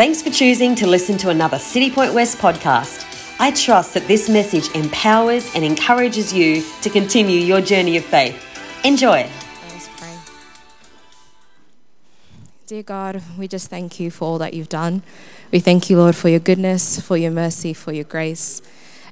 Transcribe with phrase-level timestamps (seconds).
[0.00, 3.04] Thanks for choosing to listen to another City Point West podcast.
[3.38, 8.34] I trust that this message empowers and encourages you to continue your journey of faith.
[8.82, 9.28] Enjoy.
[9.28, 10.14] Let us pray.
[12.66, 15.02] Dear God, we just thank you for all that you've done.
[15.52, 18.62] We thank you, Lord, for your goodness, for your mercy, for your grace.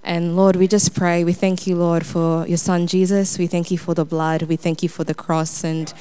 [0.02, 1.22] And Lord, we just pray.
[1.22, 3.36] We thank you, Lord, for your son Jesus.
[3.38, 4.44] We thank you for the blood.
[4.44, 5.64] We thank you for the cross.
[5.64, 5.92] And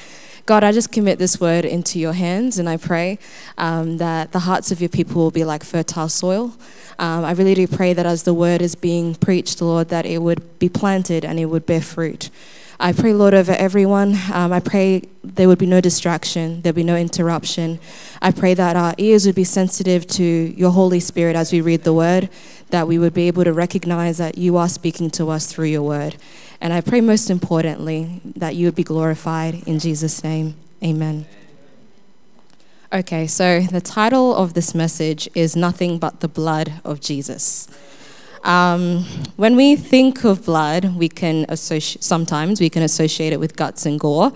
[0.48, 3.18] God, I just commit this word into your hands and I pray
[3.58, 6.54] um, that the hearts of your people will be like fertile soil.
[6.98, 10.22] Um, I really do pray that as the word is being preached, Lord, that it
[10.22, 12.30] would be planted and it would bear fruit.
[12.80, 14.16] I pray, Lord, over everyone.
[14.32, 17.78] Um, I pray there would be no distraction, there'd be no interruption.
[18.22, 21.82] I pray that our ears would be sensitive to your Holy Spirit as we read
[21.82, 22.30] the word,
[22.70, 25.82] that we would be able to recognize that you are speaking to us through your
[25.82, 26.16] word.
[26.60, 30.56] And I pray most importantly that you would be glorified in Jesus' name.
[30.82, 31.26] Amen.
[32.92, 37.68] Okay, so the title of this message is Nothing But the Blood of Jesus.
[38.44, 39.04] Um,
[39.36, 43.84] when we think of blood, we can associate, sometimes we can associate it with guts
[43.84, 44.32] and gore.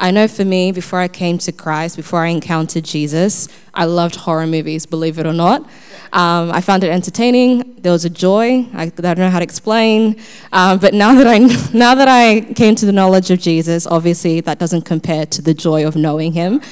[0.00, 4.14] I know for me, before I came to Christ, before I encountered Jesus, I loved
[4.14, 5.62] horror movies, believe it or not.
[6.12, 7.74] Um, I found it entertaining.
[7.80, 10.16] There was a joy I, I don't know how to explain.
[10.52, 11.38] Um, but now that, I,
[11.76, 15.52] now that I came to the knowledge of Jesus, obviously that doesn't compare to the
[15.52, 16.62] joy of knowing him.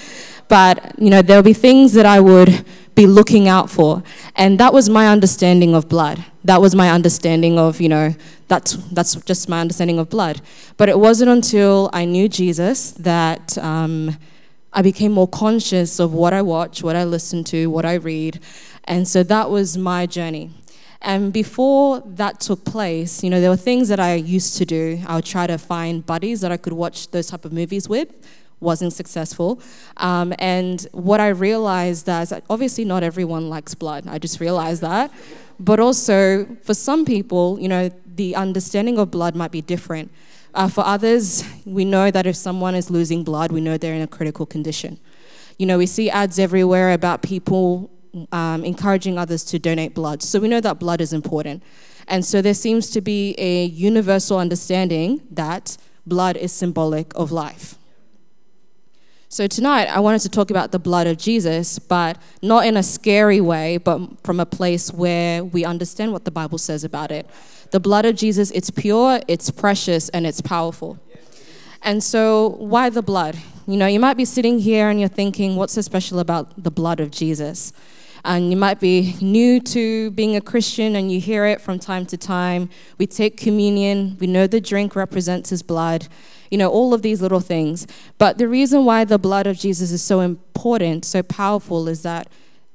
[0.49, 2.65] But, you know, there'll be things that I would
[2.97, 4.03] be looking out for.
[4.35, 6.25] And that was my understanding of blood.
[6.43, 8.15] That was my understanding of, you know,
[8.49, 10.41] that's, that's just my understanding of blood.
[10.77, 14.17] But it wasn't until I knew Jesus that um,
[14.73, 18.41] I became more conscious of what I watch, what I listen to, what I read.
[18.85, 20.51] And so that was my journey.
[21.03, 25.03] And before that took place, you know, there were things that I used to do.
[25.07, 28.09] I would try to find buddies that I could watch those type of movies with
[28.61, 29.61] wasn't successful.
[29.99, 34.07] Um, and what I realized is that obviously not everyone likes blood.
[34.07, 35.11] I just realized that.
[35.59, 40.11] But also, for some people, you know, the understanding of blood might be different.
[40.55, 44.03] Uh, for others, we know that if someone is losing blood, we know they're in
[44.03, 44.99] a critical condition.
[45.59, 47.91] You know, we see ads everywhere about people
[48.33, 50.23] um, encouraging others to donate blood.
[50.23, 51.63] So we know that blood is important.
[52.09, 57.77] And so there seems to be a universal understanding that blood is symbolic of life.
[59.29, 62.83] So tonight, I wanted to talk about the blood of Jesus, but not in a
[62.83, 67.29] scary way, but from a place where we understand what the Bible says about it.
[67.73, 71.01] The blood of Jesus, it's pure, it's precious, and it's powerful.
[71.83, 73.37] And so, why the blood?
[73.67, 76.71] You know, you might be sitting here and you're thinking, what's so special about the
[76.71, 77.73] blood of Jesus?
[78.27, 82.05] And you might be new to being a Christian and you hear it from time
[82.07, 82.69] to time.
[82.99, 86.09] We take communion, we know the drink represents his blood
[86.51, 87.87] you know, all of these little things.
[88.19, 92.29] But the reason why the blood of Jesus is so important, so powerful, is that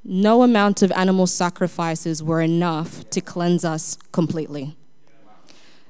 [0.03, 4.75] no amount of animal sacrifices were enough to cleanse us completely.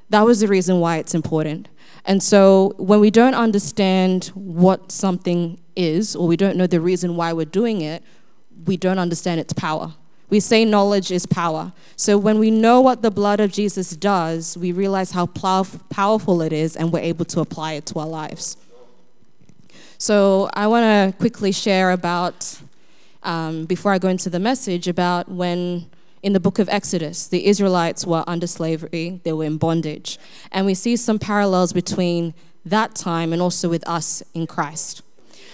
[0.10, 1.70] That was the reason why it's important.
[2.04, 7.16] And so when we don't understand what something is, or we don't know the reason
[7.16, 8.04] why we're doing it,
[8.66, 9.94] we don't understand its power.
[10.30, 11.74] We say knowledge is power.
[11.98, 16.54] So when we know what the blood of Jesus does, we realize how powerful it
[16.54, 18.56] is and we're able to apply it to our lives.
[19.98, 22.62] So I want to quickly share about,
[23.24, 25.88] um, before I go into the message, about when
[26.24, 30.18] in the book of Exodus, the Israelites were under slavery, they were in bondage.
[30.52, 32.34] And we see some parallels between
[32.64, 35.02] that time and also with us in Christ.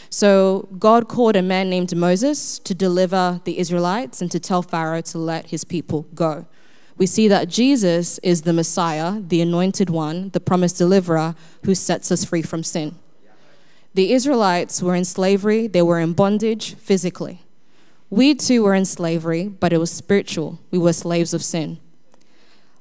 [0.09, 5.01] So God called a man named Moses to deliver the Israelites and to tell Pharaoh
[5.01, 6.45] to let his people go.
[6.97, 12.11] We see that Jesus is the Messiah, the anointed one, the promised deliverer who sets
[12.11, 12.95] us free from sin.
[13.93, 17.41] The Israelites were in slavery, they were in bondage physically.
[18.09, 20.59] We too were in slavery, but it was spiritual.
[20.71, 21.79] We were slaves of sin.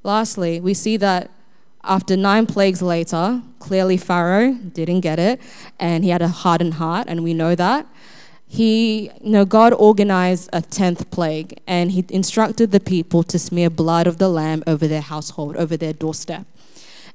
[0.02, 1.30] Lastly, we see that
[1.86, 5.40] after nine plagues later, clearly Pharaoh didn't get it,
[5.78, 7.86] and he had a hardened heart, and we know that.
[8.48, 13.70] He, you know, God organized a tenth plague, and he instructed the people to smear
[13.70, 16.46] blood of the lamb over their household, over their doorstep.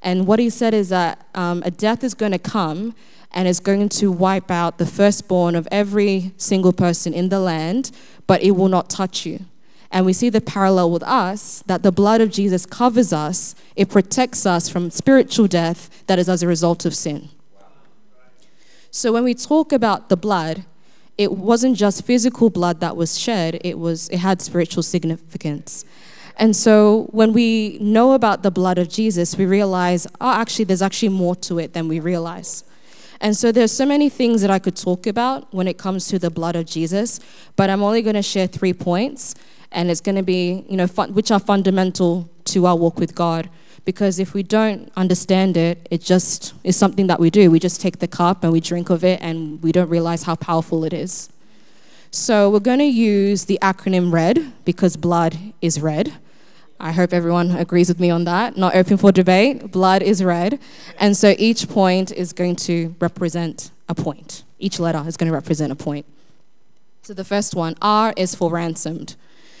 [0.02, 2.94] And what he said is that um, a death is going to come,
[3.30, 7.90] and it's going to wipe out the firstborn of every single person in the land,
[8.26, 9.46] but it will not touch you.
[9.92, 13.90] And we see the parallel with us that the blood of Jesus covers us, it
[13.90, 17.28] protects us from spiritual death that is as a result of sin.
[18.90, 20.64] So when we talk about the blood,
[21.18, 25.84] it wasn't just physical blood that was shed, it was it had spiritual significance.
[26.38, 30.80] And so when we know about the blood of Jesus, we realize, oh, actually, there's
[30.80, 32.64] actually more to it than we realize.
[33.22, 36.18] And so there's so many things that I could talk about when it comes to
[36.18, 37.20] the blood of Jesus,
[37.54, 39.36] but I'm only going to share three points,
[39.70, 43.14] and it's going to be, you know, fun, which are fundamental to our walk with
[43.14, 43.48] God.
[43.84, 47.48] Because if we don't understand it, it just is something that we do.
[47.48, 50.34] We just take the cup and we drink of it, and we don't realize how
[50.34, 51.28] powerful it is.
[52.10, 56.12] So we're going to use the acronym RED because blood is red.
[56.82, 58.56] I hope everyone agrees with me on that.
[58.56, 59.70] Not open for debate.
[59.70, 60.58] Blood is red.
[60.98, 64.42] And so each point is going to represent a point.
[64.58, 66.06] Each letter is going to represent a point.
[67.02, 69.14] So the first one, R is for ransomed.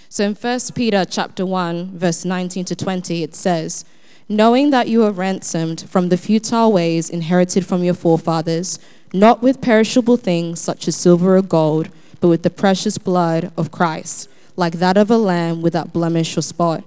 [0.08, 3.84] So in 1 Peter chapter 1 verse 19 to 20 it says,
[4.28, 8.80] "Knowing that you are ransomed from the futile ways inherited from your forefathers,
[9.12, 11.88] not with perishable things such as silver or gold,
[12.20, 16.42] but with the precious blood of Christ, like that of a lamb without blemish or
[16.42, 16.82] spot."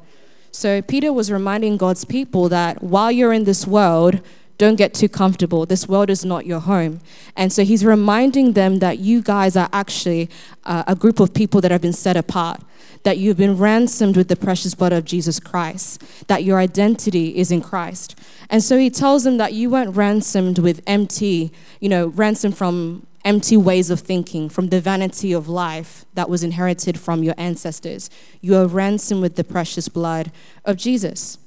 [0.55, 4.21] So Peter was reminding God's people that while you're in this world,
[4.57, 5.65] don't get too comfortable.
[5.65, 7.01] This world is not your home.
[7.35, 10.29] And so he's reminding them that you guys are actually
[10.63, 12.61] uh, a group of people that have been set apart,
[13.03, 17.51] that you've been ransomed with the precious blood of Jesus Christ, that your identity is
[17.51, 18.17] in Christ.
[18.49, 23.05] And so he tells them that you weren't ransomed with empty, you know, ransomed from
[23.25, 28.09] empty ways of thinking, from the vanity of life that was inherited from your ancestors.
[28.39, 30.31] You are ransomed with the precious blood
[30.63, 31.39] of Jesus.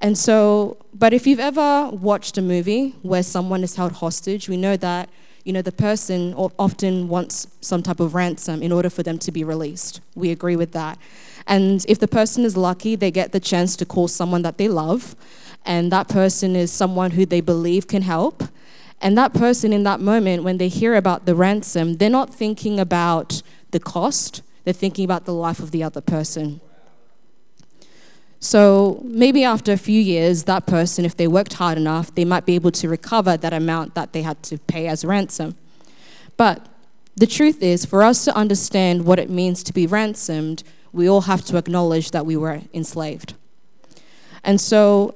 [0.00, 4.56] And so, but if you've ever watched a movie where someone is held hostage, we
[4.56, 5.08] know that
[5.44, 9.32] you know the person often wants some type of ransom in order for them to
[9.32, 10.02] be released.
[10.14, 10.98] We agree with that.
[11.46, 14.68] And if the person is lucky, they get the chance to call someone that they
[14.68, 15.16] love,
[15.64, 18.42] and that person is someone who they believe can help.
[19.00, 22.80] And that person in that moment, when they hear about the ransom, they're not thinking
[22.80, 26.60] about the cost, they're thinking about the life of the other person.
[28.40, 32.46] So maybe after a few years, that person, if they worked hard enough, they might
[32.46, 35.56] be able to recover that amount that they had to pay as ransom.
[36.36, 36.66] But
[37.16, 40.62] the truth is, for us to understand what it means to be ransomed,
[40.92, 43.34] we all have to acknowledge that we were enslaved.
[44.44, 45.14] And so,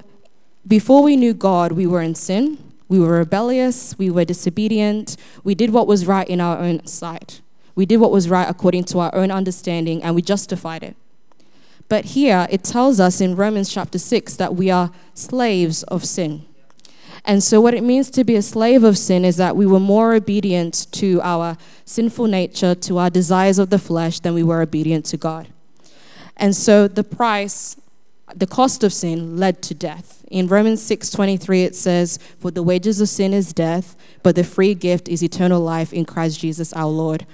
[0.67, 5.55] before we knew God, we were in sin, we were rebellious, we were disobedient, we
[5.55, 7.41] did what was right in our own sight.
[7.75, 10.95] We did what was right according to our own understanding, and we justified it.
[11.89, 16.45] But here it tells us in Romans chapter 6 that we are slaves of sin.
[17.25, 19.81] And so, what it means to be a slave of sin is that we were
[19.81, 21.57] more obedient to our
[21.87, 25.49] sinful nature, to our desires of the flesh, than we were obedient to God.
[26.37, 27.77] And so, the price,
[28.35, 30.22] the cost of sin led to death.
[30.33, 34.75] In Romans 6:23 it says, "For the wages of sin is death, but the free
[34.75, 37.27] gift is eternal life in Christ Jesus our Lord."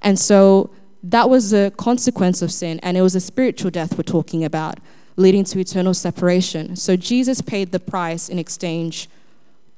[0.00, 0.70] And so
[1.02, 4.78] that was a consequence of sin, and it was a spiritual death we're talking about,
[5.16, 6.76] leading to eternal separation.
[6.76, 9.08] So Jesus paid the price in exchange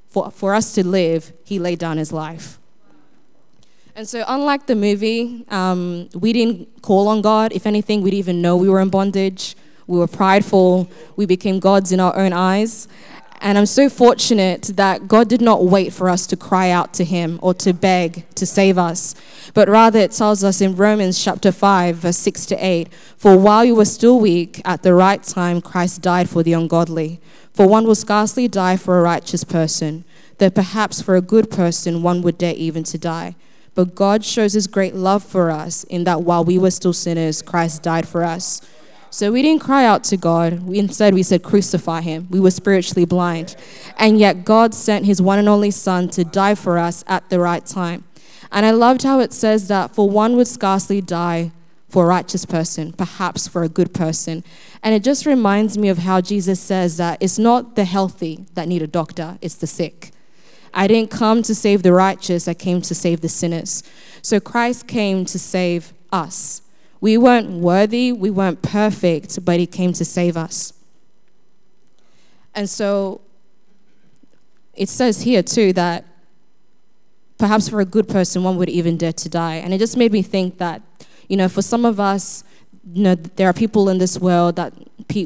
[0.09, 2.59] for, for us to live, he laid down his life.
[3.95, 7.53] And so, unlike the movie, um, we didn't call on God.
[7.53, 9.57] If anything, we didn't even know we were in bondage.
[9.89, 10.89] We were prideful.
[11.17, 12.87] We became gods in our own eyes.
[13.41, 17.05] And I'm so fortunate that God did not wait for us to cry out to
[17.05, 19.15] Him or to beg to save us,
[19.55, 23.65] but rather it tells us in Romans chapter 5, verse 6 to 8 For while
[23.65, 27.21] you were still weak, at the right time Christ died for the ungodly.
[27.53, 30.05] For one will scarcely die for a righteous person,
[30.39, 33.37] though perhaps for a good person one would dare even to die.
[33.75, 37.43] But God shows His great love for us in that while we were still sinners,
[37.43, 38.61] Christ died for us.
[39.11, 40.65] So we didn't cry out to God.
[40.65, 42.27] We, instead, we said, Crucify him.
[42.31, 43.57] We were spiritually blind.
[43.97, 47.41] And yet, God sent his one and only Son to die for us at the
[47.41, 48.05] right time.
[48.53, 51.53] And I loved how it says that for one would scarcely die
[51.89, 54.45] for a righteous person, perhaps for a good person.
[54.83, 58.69] And it just reminds me of how Jesus says that it's not the healthy that
[58.69, 60.13] need a doctor, it's the sick.
[60.75, 63.83] I didn't come to save the righteous, I came to save the sinners.
[64.21, 66.63] So Christ came to save us.
[67.01, 70.73] We weren't worthy, we weren't perfect, but He came to save us.
[72.55, 73.21] And so
[74.75, 76.05] it says here too that
[77.39, 79.57] perhaps for a good person, one would even dare to die.
[79.57, 80.83] And it just made me think that,
[81.29, 82.45] you know, for some of us,
[82.93, 84.73] you know, there are people in this world that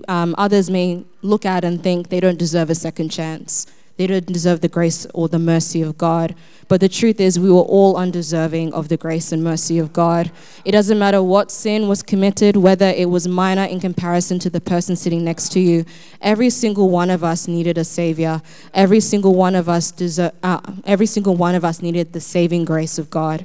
[0.09, 3.67] um, others may look at and think they don't deserve a second chance.
[3.97, 6.35] They don't deserve the grace or the mercy of God.
[6.69, 10.31] But the truth is, we were all undeserving of the grace and mercy of God.
[10.65, 14.61] It doesn't matter what sin was committed, whether it was minor in comparison to the
[14.61, 15.85] person sitting next to you.
[16.21, 18.41] Every single one of us needed a savior.
[18.73, 22.65] Every single one of us deser- uh, every single one of us needed the saving
[22.65, 23.45] grace of God.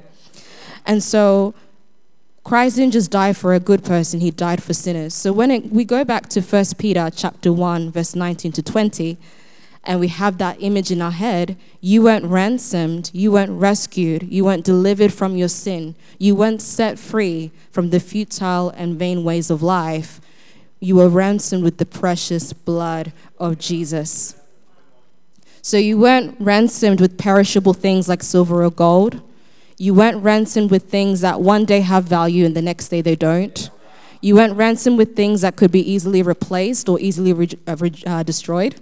[0.86, 1.54] And so
[2.48, 5.14] Christ didn't just die for a good person, he died for sinners.
[5.14, 9.18] So when it, we go back to 1 Peter chapter 1 verse 19 to 20,
[9.88, 14.44] and we have that image in our head, you weren't ransomed, you weren't rescued, you
[14.44, 19.50] weren't delivered from your sin, you weren't set free from the futile and vain ways
[19.50, 20.20] of life.
[20.82, 24.36] You were ransomed with the precious blood of Jesus.
[25.62, 29.22] So you weren't ransomed with perishable things like silver or gold.
[29.78, 33.16] You weren't ransomed with things that one day have value and the next day they
[33.16, 33.70] don't.
[34.22, 38.24] You weren't ransomed with things that could be easily replaced or easily re- uh, uh,
[38.24, 38.82] destroyed.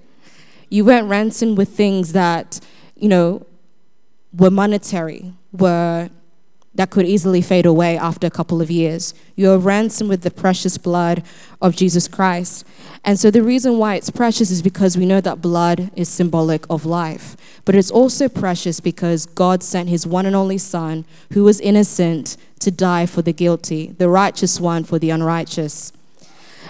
[0.69, 2.59] You weren't ransomed with things that,
[2.95, 3.45] you know,
[4.33, 6.09] were monetary, were
[6.75, 9.13] that could easily fade away after a couple of years.
[9.35, 11.23] You are ransomed with the precious blood
[11.61, 12.67] of Jesus Christ.
[13.05, 16.65] And so the reason why it's precious is because we know that blood is symbolic
[16.69, 17.37] of life.
[17.63, 22.35] But it's also precious because God sent his one and only Son, who was innocent,
[22.59, 25.93] to die for the guilty, the righteous one for the unrighteous.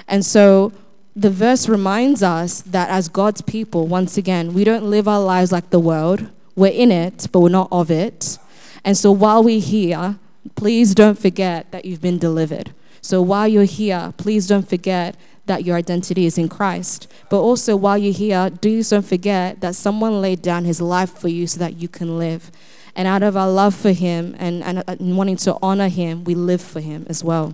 [0.07, 0.71] And so
[1.15, 5.51] the verse reminds us that as God's people, once again, we don't live our lives
[5.51, 6.29] like the world.
[6.55, 8.37] We're in it, but we're not of it.
[8.83, 10.19] And so while we're here,
[10.55, 12.73] please don't forget that you've been delivered.
[13.01, 17.07] So while you're here, please don't forget that your identity is in Christ.
[17.29, 21.27] But also, while you're here, please don't forget that someone laid down his life for
[21.27, 22.51] you so that you can live.
[22.95, 26.35] And out of our love for him and, and, and wanting to honor him, we
[26.35, 27.53] live for him as well.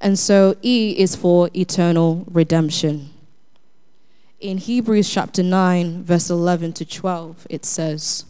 [0.00, 3.10] And so E is for eternal redemption.
[4.40, 8.24] In Hebrews chapter 9, verse 11 to 12, it says,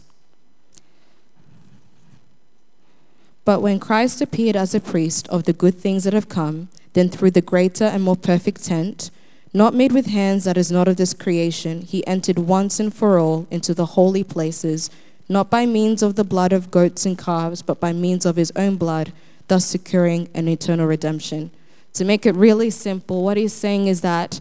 [3.45, 7.09] But when Christ appeared as a priest of the good things that have come, then
[7.09, 9.11] through the greater and more perfect tent,
[9.53, 13.17] not made with hands that is not of this creation, he entered once and for
[13.19, 14.89] all into the holy places,
[15.27, 18.51] not by means of the blood of goats and calves, but by means of his
[18.55, 19.11] own blood,
[19.49, 21.51] thus securing an eternal redemption.
[21.93, 24.39] To make it really simple, what he's saying is that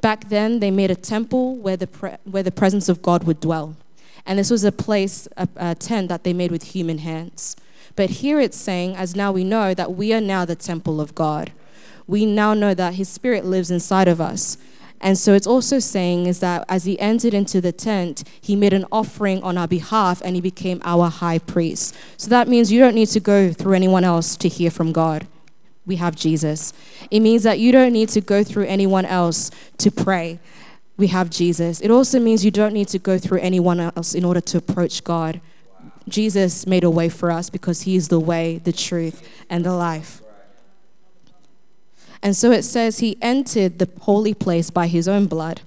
[0.00, 3.40] back then they made a temple where the, pre- where the presence of God would
[3.40, 3.76] dwell.
[4.24, 7.56] And this was a place, a, a tent that they made with human hands.
[7.96, 11.14] But here it's saying, as now we know, that we are now the temple of
[11.14, 11.52] God.
[12.06, 14.58] We now know that His Spirit lives inside of us.
[15.00, 18.72] And so it's also saying is that as he entered into the tent, he made
[18.72, 21.96] an offering on our behalf and he became our high priest.
[22.18, 25.26] So that means you don't need to go through anyone else to hear from God
[25.90, 26.72] we have Jesus.
[27.10, 30.38] It means that you don't need to go through anyone else to pray.
[30.96, 31.80] We have Jesus.
[31.80, 35.02] It also means you don't need to go through anyone else in order to approach
[35.02, 35.40] God.
[36.08, 39.72] Jesus made a way for us because He is the way, the truth, and the
[39.72, 40.19] life.
[42.22, 45.62] And so it says He entered the holy place by His own blood.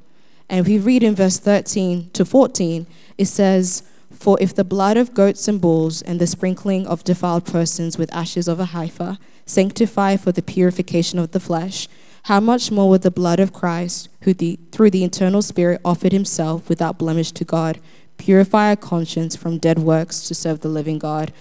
[0.50, 2.86] And if we read in verse 13 to 14,
[3.18, 7.46] it says, For if the blood of goats and bulls and the sprinkling of defiled
[7.46, 11.88] persons with ashes of a heifer sanctify for the purification of the flesh,
[12.24, 16.14] how much more with the blood of Christ, who the, through the eternal Spirit offered
[16.14, 17.80] himself without blemish to God,
[18.18, 21.34] purify our conscience from dead works to serve the living God.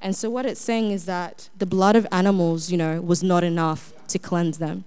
[0.00, 3.42] And so what it's saying is that the blood of animals, you know, was not
[3.42, 4.84] enough to cleanse them.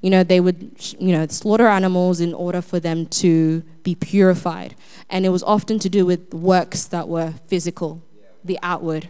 [0.00, 4.76] You know, they would, you know, slaughter animals in order for them to be purified.
[5.10, 8.02] And it was often to do with works that were physical,
[8.44, 9.08] the outward.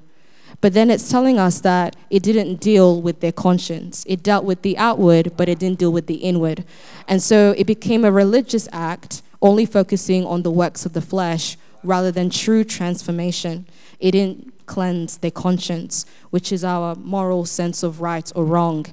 [0.61, 4.05] But then it's telling us that it didn't deal with their conscience.
[4.09, 6.65] It dealt with the outward, but it didn't deal with the inward.
[7.07, 11.57] And so it became a religious act, only focusing on the works of the flesh
[11.85, 13.67] rather than true transformation.
[14.01, 18.87] It didn't cleanse their conscience, which is our moral sense of right or wrong.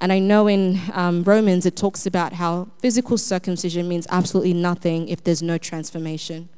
[0.00, 5.08] And I know in um, Romans it talks about how physical circumcision means absolutely nothing
[5.08, 6.48] if there's no transformation.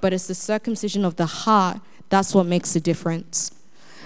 [0.00, 3.52] But it's the circumcision of the heart that's what makes the difference.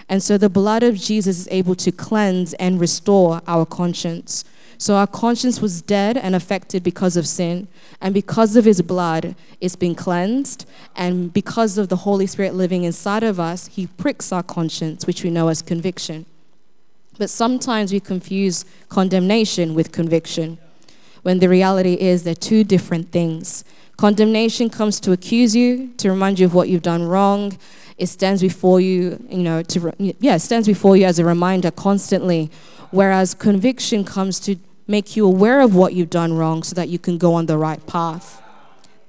[0.09, 4.45] And so the blood of Jesus is able to cleanse and restore our conscience.
[4.79, 7.69] So our conscience was dead and affected because of sin.
[8.01, 10.67] And because of his blood, it's been cleansed.
[10.97, 15.23] And because of the Holy Spirit living inside of us, he pricks our conscience, which
[15.23, 16.27] we know as conviction.
[17.19, 20.59] But sometimes we confuse condemnation with conviction,
[21.23, 23.65] when the reality is they're two different things.
[23.97, 27.57] Condemnation comes to accuse you, to remind you of what you've done wrong,
[27.97, 31.71] it stands before you, you know, to yeah, it stands before you as a reminder
[31.71, 32.51] constantly.
[32.91, 36.99] Whereas conviction comes to make you aware of what you've done wrong so that you
[36.99, 38.43] can go on the right path.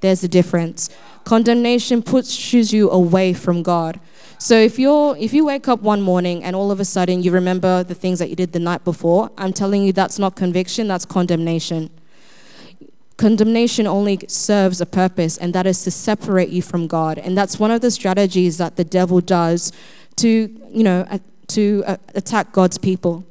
[0.01, 0.89] There's a difference.
[1.23, 3.99] Condemnation pushes you away from God.
[4.37, 7.31] So if you're if you wake up one morning and all of a sudden you
[7.31, 10.87] remember the things that you did the night before, I'm telling you that's not conviction,
[10.87, 11.89] that's condemnation.
[13.17, 17.17] Condemnation only serves a purpose, and that is to separate you from God.
[17.17, 19.71] And that's one of the strategies that the devil does
[20.17, 20.27] to,
[20.69, 21.07] you know,
[21.47, 23.25] to uh, attack God's people.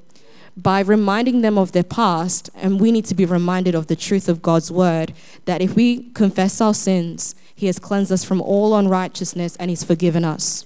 [0.57, 4.29] by reminding them of their past, and we need to be reminded of the truth
[4.29, 5.13] of God's word
[5.47, 9.85] that if we confess our sins, He has cleansed us from all unrighteousness and He's
[9.85, 10.65] forgiven us.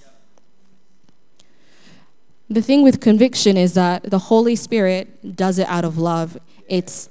[2.49, 6.37] The thing with conviction is that the Holy Spirit does it out of love.
[6.67, 7.09] It's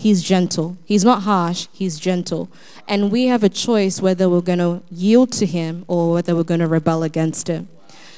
[0.00, 0.78] He's gentle.
[0.86, 2.48] He's not harsh, he's gentle.
[2.88, 6.42] And we have a choice whether we're going to yield to him or whether we're
[6.42, 7.68] going to rebel against him.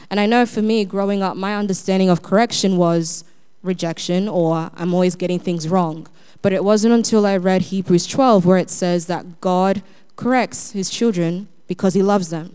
[0.09, 3.25] And I know for me, growing up, my understanding of correction was
[3.65, 6.07] rejection or I'm always getting things wrong.
[6.41, 9.83] But it wasn't until I read Hebrews 12 where it says that God
[10.15, 12.55] corrects his children because he loves them.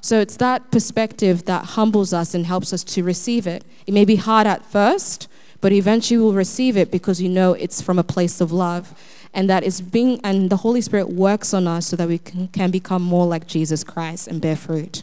[0.00, 3.64] So it's that perspective that humbles us and helps us to receive it.
[3.86, 5.28] It may be hard at first,
[5.60, 8.98] but eventually we'll receive it because you know it's from a place of love.
[9.34, 12.48] And that is being and the holy spirit works on us so that we can,
[12.48, 15.02] can become more like jesus christ and bear fruit.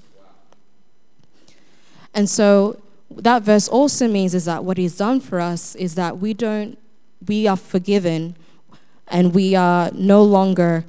[2.13, 2.81] And so
[3.11, 6.77] that verse also means is that what he's done for us is that we don't
[7.27, 8.35] we are forgiven
[9.07, 10.85] and we are no longer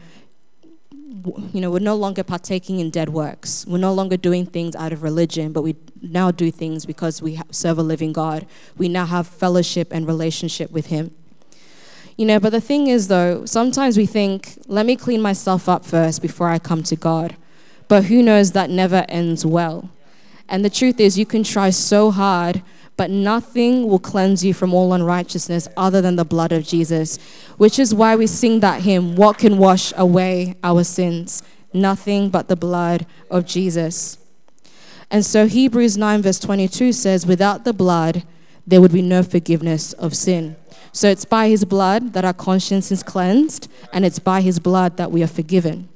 [1.52, 4.92] you know we're no longer partaking in dead works we're no longer doing things out
[4.92, 8.46] of religion but we now do things because we serve a living God.
[8.76, 11.14] We now have fellowship and relationship with Him.
[12.16, 15.85] You know, but the thing is, though, sometimes we think, let me clean myself up
[15.85, 17.37] first before I come to God.
[17.88, 19.90] But who knows that never ends well.
[20.49, 22.62] And the truth is, you can try so hard,
[22.97, 27.19] but nothing will cleanse you from all unrighteousness other than the blood of Jesus,
[27.57, 31.43] which is why we sing that hymn, What can wash away our sins?
[31.73, 34.19] Nothing but the blood of Jesus.
[35.11, 38.25] And so Hebrews 9, verse 22 says, Without the blood,
[38.67, 40.57] there would be no forgiveness of sin.
[40.93, 44.97] So it's by his blood that our conscience is cleansed, and it's by his blood
[44.97, 45.88] that we are forgiven.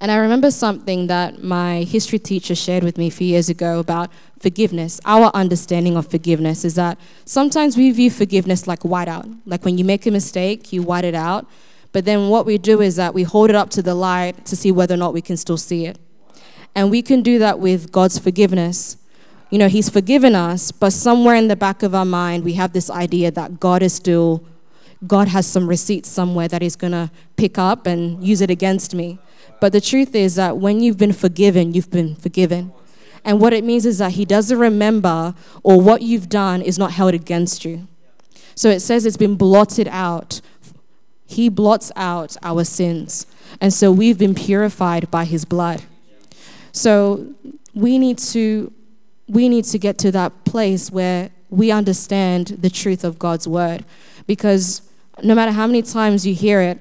[0.00, 3.78] And I remember something that my history teacher shared with me a few years ago
[3.78, 4.98] about forgiveness.
[5.04, 9.38] Our understanding of forgiveness is that sometimes we view forgiveness like whiteout.
[9.44, 11.46] Like when you make a mistake, you white it out.
[11.92, 14.56] But then what we do is that we hold it up to the light to
[14.56, 15.98] see whether or not we can still see it.
[16.74, 18.96] And we can do that with God's forgiveness.
[19.50, 22.72] You know, He's forgiven us, but somewhere in the back of our mind, we have
[22.72, 24.44] this idea that God is still,
[25.06, 28.94] God has some receipts somewhere that He's going to pick up and use it against
[28.94, 29.18] me.
[29.60, 32.72] But the truth is that when you've been forgiven, you've been forgiven.
[33.24, 36.92] And what it means is that He doesn't remember, or what you've done is not
[36.92, 37.86] held against you.
[38.54, 40.40] So it says it's been blotted out.
[41.26, 43.26] He blots out our sins.
[43.60, 45.82] And so we've been purified by His blood.
[46.72, 47.34] So
[47.74, 48.72] we need to
[49.28, 53.84] we need to get to that place where we understand the truth of God's word
[54.26, 54.82] because
[55.22, 56.78] no matter how many times you hear it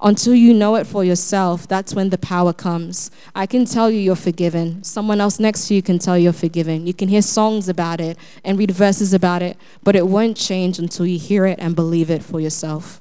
[0.00, 3.10] until you know it for yourself, that's when the power comes.
[3.34, 4.82] I can tell you you're forgiven.
[4.84, 6.86] Someone else next to you can tell you you're forgiven.
[6.86, 10.78] You can hear songs about it and read verses about it, but it won't change
[10.78, 13.00] until you hear it and believe it for yourself.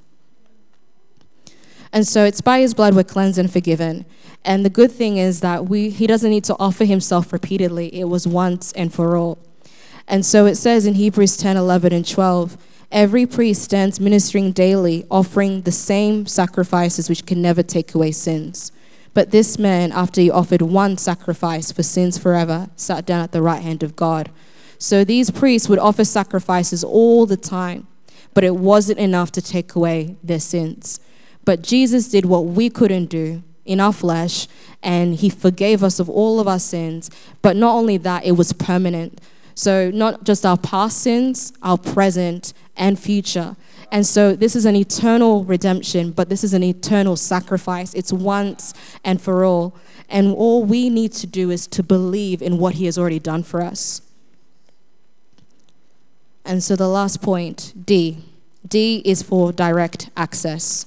[1.93, 4.05] And so it's by his blood we're cleansed and forgiven.
[4.43, 8.05] And the good thing is that we, he doesn't need to offer himself repeatedly, it
[8.05, 9.38] was once and for all.
[10.07, 12.57] And so it says in Hebrews 10 11 and 12,
[12.91, 18.71] every priest stands ministering daily, offering the same sacrifices which can never take away sins.
[19.13, 23.41] But this man, after he offered one sacrifice for sins forever, sat down at the
[23.41, 24.30] right hand of God.
[24.78, 27.88] So these priests would offer sacrifices all the time,
[28.34, 31.00] but it wasn't enough to take away their sins.
[31.45, 34.47] But Jesus did what we couldn't do in our flesh,
[34.84, 37.10] and He forgave us of all of our sins.
[37.41, 39.19] But not only that, it was permanent.
[39.58, 43.56] So, not just our past sins, our present and future.
[43.91, 47.96] And so, this is an eternal redemption, but this is an eternal sacrifice.
[47.96, 49.76] It's once and for all.
[50.10, 53.41] And all we need to do is to believe in what He has already done
[53.41, 54.04] for us.
[56.46, 58.20] And so, the last point, D.
[58.67, 60.86] D is for direct access.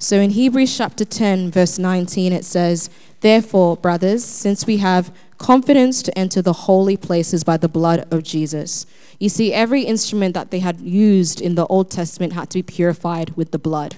[0.00, 2.88] So in Hebrews chapter 10, verse 19, it says,
[3.20, 8.22] Therefore, brothers, since we have confidence to enter the holy places by the blood of
[8.22, 8.86] Jesus.
[9.18, 12.62] You see, every instrument that they had used in the Old Testament had to be
[12.62, 13.96] purified with the blood.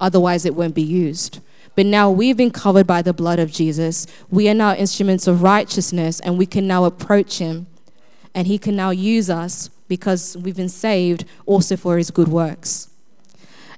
[0.00, 1.40] Otherwise, it wouldn't be used.
[1.74, 4.06] But now we've been covered by the blood of Jesus.
[4.30, 7.66] We are now instruments of righteousness, and we can now approach Him.
[8.34, 12.88] And He can now use us because we've been saved also for His good works.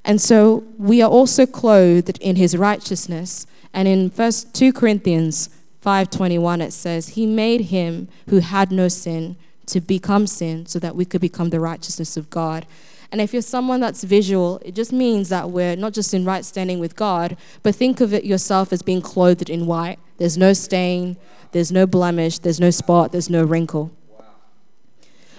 [0.04, 3.46] And so we are also clothed in his righteousness.
[3.72, 5.48] And in first 2 Corinthians
[5.84, 10.96] 5:21 it says, "He made him who had no sin to become sin so that
[10.96, 12.66] we could become the righteousness of God."
[13.12, 16.44] And if you're someone that's visual, it just means that we're not just in right
[16.44, 19.98] standing with God, but think of it yourself as being clothed in white.
[20.18, 21.16] There's no stain,
[21.52, 23.92] there's no blemish, there's no spot, there's no wrinkle.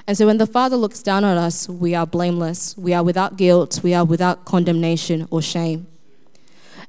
[0.08, 2.78] And so when the Father looks down on us, we are blameless.
[2.78, 3.80] We are without guilt.
[3.84, 5.88] We are without condemnation or shame.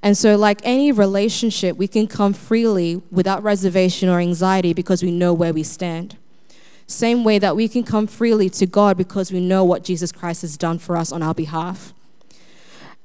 [0.02, 5.11] And so, like any relationship, we can come freely without reservation or anxiety because we
[5.11, 6.16] know where we stand.
[6.87, 10.42] Same way that we can come freely to God because we know what Jesus Christ
[10.42, 11.92] has done for us on our behalf.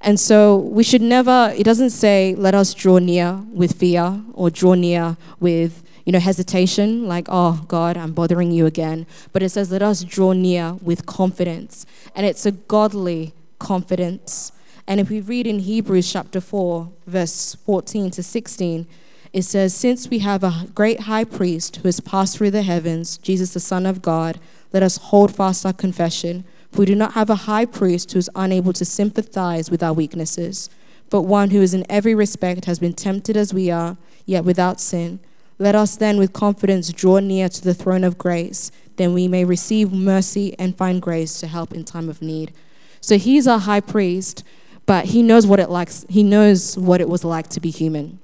[0.02, 4.50] And so we should never, it doesn't say, let us draw near with fear or
[4.50, 9.06] draw near with, you know, hesitation, like, oh, God, I'm bothering you again.
[9.32, 11.86] But it says, let us draw near with confidence.
[12.16, 14.52] And it's a godly confidence.
[14.92, 18.86] And if we read in Hebrews chapter 4, verse 14 to 16,
[19.32, 23.18] it says, Since we have a great high priest who has passed through the heavens,
[23.18, 24.38] Jesus the Son of God,
[24.74, 26.44] let us hold fast our confession.
[26.74, 29.94] For we do not have a high priest who is unable to sympathize with our
[29.94, 30.70] weaknesses,
[31.10, 34.82] but one who is in every respect has been tempted as we are, yet without
[34.82, 35.22] sin.
[35.58, 39.46] Let us then with confidence draw near to the throne of grace, then we may
[39.46, 42.52] receive mercy and find grace to help in time of need.
[43.00, 44.44] So he's our high priest,
[44.92, 46.06] but he knows what it likes.
[46.10, 48.20] He knows what it was like to be human.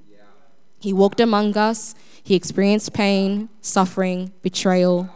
[0.78, 1.94] He walked among us.
[2.22, 5.08] He experienced pain, suffering, betrayal,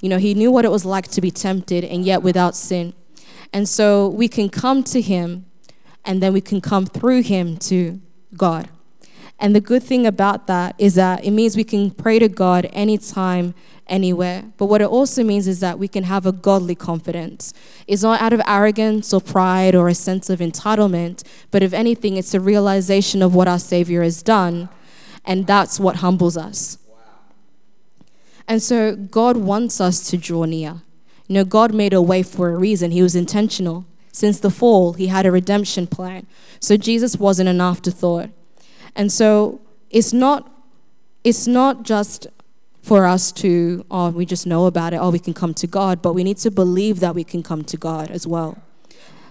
[0.00, 2.94] you know, he knew what it was like to be tempted and yet without sin.
[3.52, 5.46] And so we can come to him
[6.04, 8.00] and then we can come through him to
[8.36, 8.68] God.
[9.42, 12.70] And the good thing about that is that it means we can pray to God
[12.72, 13.54] anytime,
[13.88, 14.44] anywhere.
[14.56, 17.52] But what it also means is that we can have a godly confidence.
[17.88, 22.16] It's not out of arrogance or pride or a sense of entitlement, but if anything,
[22.16, 24.68] it's a realization of what our Savior has done.
[25.24, 26.78] And that's what humbles us.
[28.46, 30.82] And so God wants us to draw near.
[31.26, 33.86] You know, God made a way for a reason, He was intentional.
[34.12, 36.28] Since the fall, He had a redemption plan.
[36.60, 38.30] So Jesus wasn't an afterthought.
[38.94, 40.50] And so it's not,
[41.24, 42.26] it's not just
[42.82, 46.02] for us to, oh, we just know about it, oh, we can come to God,
[46.02, 48.58] but we need to believe that we can come to God as well.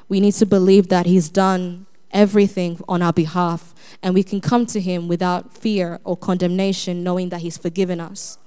[0.08, 4.65] We need to believe that He's done everything on our behalf, and we can come
[4.67, 8.38] to Him without fear or condemnation, knowing that He's forgiven us.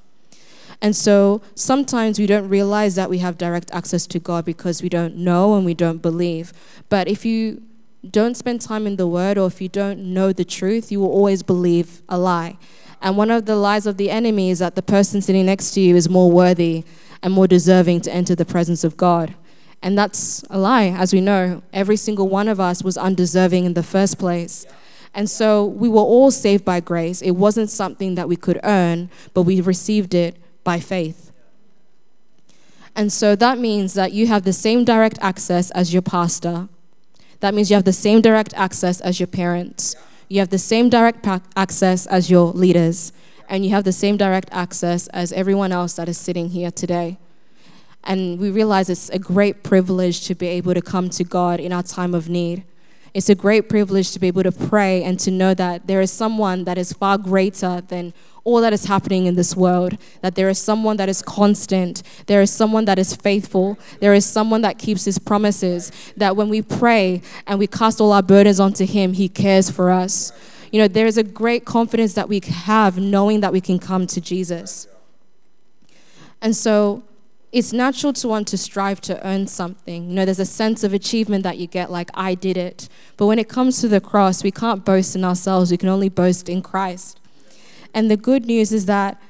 [0.81, 4.88] And so sometimes we don't realize that we have direct access to God because we
[4.88, 6.53] don't know and we don't believe.
[6.88, 7.62] But if you
[8.10, 11.10] don't spend time in the Word or if you don't know the truth, you will
[11.10, 12.58] always believe a lie.
[13.00, 15.80] And one of the lies of the enemy is that the person sitting next to
[15.80, 16.84] you is more worthy
[17.22, 19.34] and more deserving to enter the presence of God.
[19.82, 21.62] And that's a lie, as we know.
[21.72, 24.66] Every single one of us was undeserving in the first place.
[25.12, 27.20] And so we were all saved by grace.
[27.20, 31.30] It wasn't something that we could earn, but we received it by faith.
[32.96, 36.68] And so that means that you have the same direct access as your pastor.
[37.44, 39.96] That means you have the same direct access as your parents.
[40.30, 43.12] You have the same direct access as your leaders.
[43.50, 47.18] And you have the same direct access as everyone else that is sitting here today.
[48.02, 51.70] And we realize it's a great privilege to be able to come to God in
[51.70, 52.64] our time of need.
[53.14, 56.11] It's a great privilege to be able to pray and to know that there is
[56.11, 59.96] someone that is far greater than all that is happening in this world.
[60.20, 64.27] That there is someone that is constant, there is someone that is faithful, there is
[64.27, 65.92] someone that keeps his promises.
[66.16, 69.90] That when we pray and we cast all our burdens onto him, he cares for
[69.90, 70.33] us.
[70.72, 74.09] You know, there is a great confidence that we have knowing that we can come
[74.09, 74.88] to Jesus.
[76.42, 77.05] And so,
[77.54, 80.08] it's natural to want to strive to earn something.
[80.08, 82.88] You know, there's a sense of achievement that you get, like, I did it.
[83.16, 86.08] But when it comes to the cross, we can't boast in ourselves, we can only
[86.08, 87.20] boast in Christ.
[87.94, 89.22] And the good news is that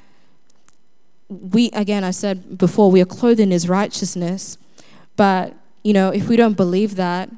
[1.29, 4.57] we, again, I said before, we are clothed in his righteousness.
[5.15, 7.29] But, you know, if we don't believe that,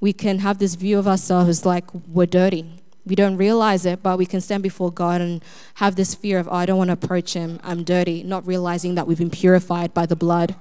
[0.00, 2.81] we can have this view of ourselves like we're dirty.
[3.04, 6.48] We don't realize it, but we can stand before God and have this fear of,
[6.48, 9.92] oh, I don't want to approach him, I'm dirty, not realizing that we've been purified
[9.92, 10.54] by the blood.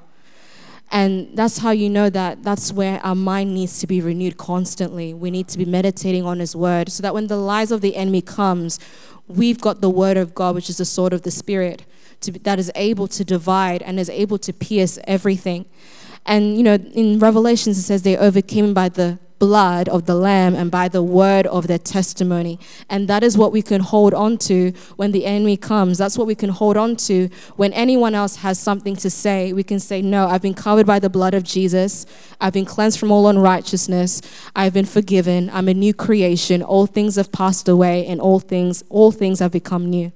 [0.92, 5.14] And that's how you know that that's where our mind needs to be renewed constantly.
[5.14, 7.96] We need to be meditating on his word so that when the lies of the
[7.96, 8.78] enemy comes,
[9.28, 11.86] we've got the word of God, which is the sword of the Spirit,
[12.42, 15.66] that is able to divide and is able to pierce everything.
[16.26, 20.54] And, you know, in Revelations, it says they overcame by the blood of the Lamb
[20.54, 22.60] and by the word of their testimony.
[22.92, 25.98] And that is what we can hold on to when the enemy comes.
[25.98, 29.52] That's what we can hold on to when anyone else has something to say.
[29.52, 32.06] We can say, No, I've been covered by the blood of Jesus.
[32.40, 34.22] I've been cleansed from all unrighteousness.
[34.56, 35.50] I've been forgiven.
[35.52, 36.62] I'm a new creation.
[36.62, 40.12] All things have passed away and all things, all things have become new.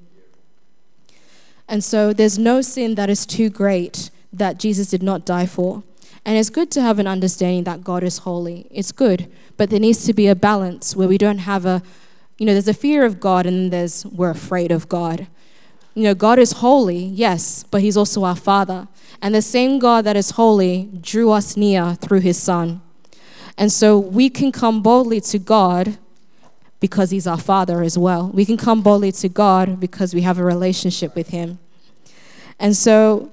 [1.68, 5.82] And so there's no sin that is too great that Jesus did not die for.
[6.26, 8.68] And it's good to have an understanding that God is holy.
[8.72, 9.32] It's good.
[9.58, 11.84] But there needs to be a balance where we don't have a,
[12.40, 15.28] you know, there's a fear of God and there's we're afraid of God.
[15.94, 18.88] you know, God is holy, yes, but He's also our Father.
[19.22, 22.82] And the same God that is holy drew us near through His Son.
[23.58, 25.98] And so we can come boldly to God
[26.80, 28.30] because He's our Father as well.
[28.34, 31.60] We can come boldly to God because we have a relationship with Him.
[32.60, 33.32] And so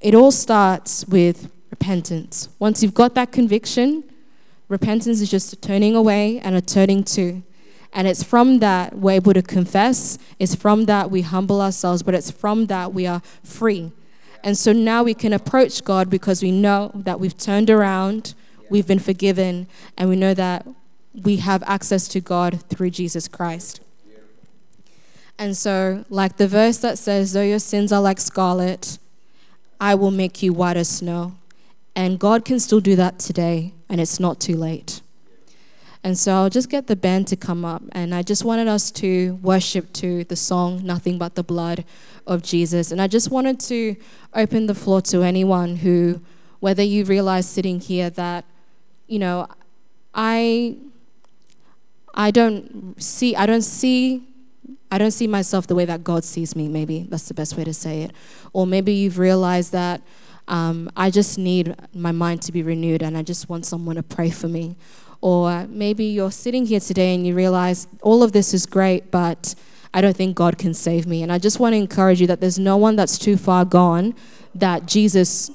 [0.00, 2.48] it all starts with repentance.
[2.58, 4.04] Once you've got that conviction,
[4.68, 7.42] repentance is just a turning away and a turning to.
[7.92, 10.18] And it's from that we're able to confess.
[10.38, 13.92] It's from that we humble ourselves, but it's from that we are free.
[14.42, 18.34] And so now we can approach God because we know that we've turned around,
[18.70, 19.66] we've been forgiven,
[19.98, 20.66] and we know that
[21.14, 23.80] we have access to God through Jesus Christ.
[25.38, 28.98] And so, like the verse that says, Though your sins are like scarlet,
[29.80, 31.34] I will make you white as snow.
[32.00, 35.02] And God can still do that today, and it's not too late.
[36.02, 37.82] And so I'll just get the band to come up.
[37.92, 41.84] And I just wanted us to worship to the song, Nothing But the Blood
[42.26, 42.90] of Jesus.
[42.90, 43.96] And I just wanted to
[44.32, 46.22] open the floor to anyone who,
[46.60, 48.46] whether you realize sitting here that,
[49.06, 49.46] you know,
[50.14, 50.78] I.
[52.12, 54.26] I don't see I don't see
[54.90, 57.62] I don't see myself the way that God sees me, maybe that's the best way
[57.62, 58.10] to say it.
[58.52, 60.00] Or maybe you've realized that
[60.50, 64.02] um, I just need my mind to be renewed and I just want someone to
[64.02, 64.74] pray for me.
[65.20, 69.54] Or maybe you're sitting here today and you realize all of this is great, but
[69.94, 71.22] I don't think God can save me.
[71.22, 74.14] And I just want to encourage you that there's no one that's too far gone
[74.54, 75.52] that Jesus'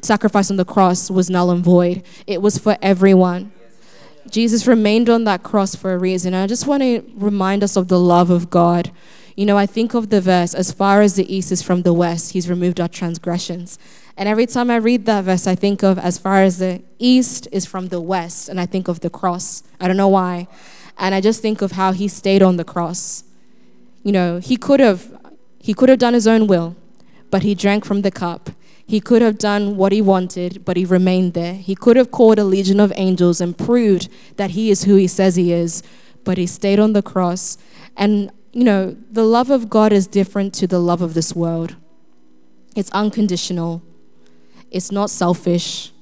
[0.00, 2.04] sacrifice on the cross was null and void.
[2.26, 3.52] It was for everyone.
[4.30, 6.34] Jesus remained on that cross for a reason.
[6.34, 8.92] And I just want to remind us of the love of God.
[9.36, 11.92] You know, I think of the verse, as far as the east is from the
[11.92, 13.78] west, he's removed our transgressions.
[14.16, 17.48] And every time I read that verse, I think of as far as the east
[17.50, 19.62] is from the west, and I think of the cross.
[19.80, 20.46] I don't know why.
[20.96, 23.24] And I just think of how he stayed on the cross.
[24.04, 25.10] You know, he could have
[25.58, 26.76] he could have done his own will,
[27.30, 28.50] but he drank from the cup.
[28.86, 31.54] He could have done what he wanted, but he remained there.
[31.54, 35.06] He could have called a legion of angels and proved that he is who he
[35.06, 35.82] says he is,
[36.22, 37.56] but he stayed on the cross.
[37.96, 41.76] And, you know, the love of God is different to the love of this world.
[42.76, 43.82] It's unconditional,
[44.74, 45.92] it's not selfish,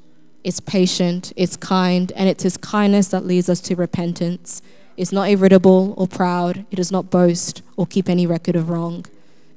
[0.42, 4.62] it's patient, it's kind, and it's his kindness that leads us to repentance.
[4.96, 9.04] It's not irritable or proud, it does not boast or keep any record of wrong.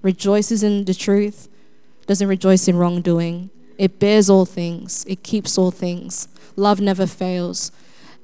[0.02, 1.48] Rejoices in the truth
[2.08, 3.52] doesn't rejoice in wrongdoing.
[3.78, 6.28] It bears all things, it keeps all things.
[6.58, 7.72] Love never fails.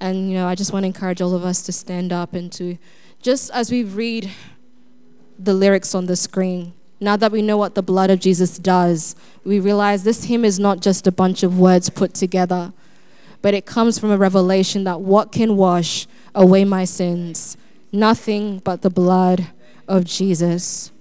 [0.01, 2.51] And, you know, I just want to encourage all of us to stand up and
[2.51, 2.77] to,
[3.21, 4.30] just as we read
[5.39, 9.16] the lyrics on the screen, now that we know what the blood of Jesus does,
[9.44, 12.72] we realize this hymn is not just a bunch of words put together,
[13.42, 17.58] but it comes from a revelation that what can wash away my sins?
[17.92, 19.48] Nothing but the blood
[19.88, 20.92] of Jesus.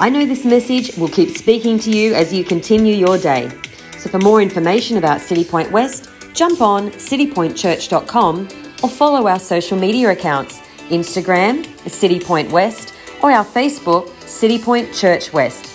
[0.00, 3.50] I know this message will keep speaking to you as you continue your day.
[3.98, 8.48] So for more information about City Point West, jump on citypointchurch.com
[8.82, 14.92] or follow our social media accounts Instagram, City Point West, or our Facebook, City Point
[14.94, 15.66] Church West.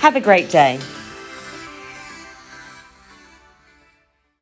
[0.00, 0.78] Have a great day.